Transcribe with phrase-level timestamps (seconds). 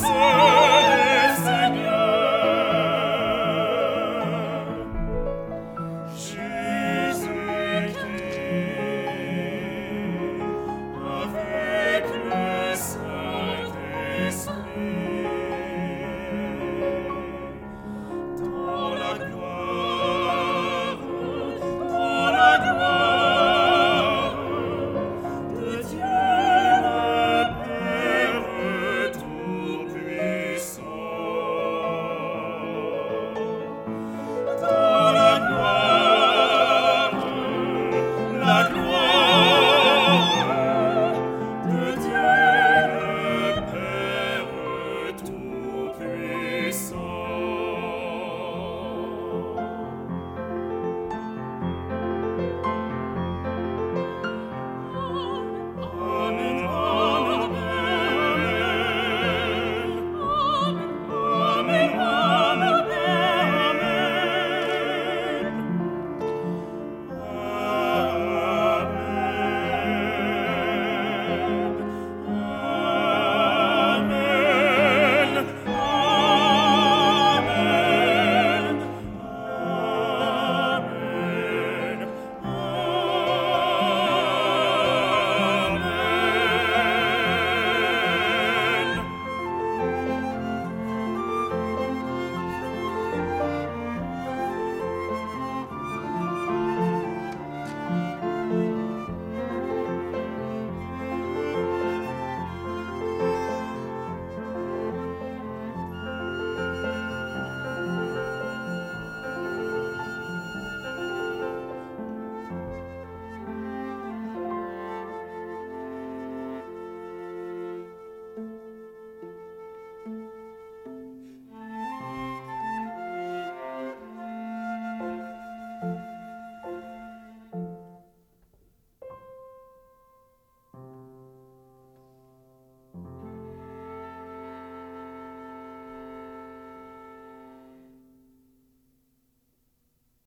[0.00, 0.41] Wasser.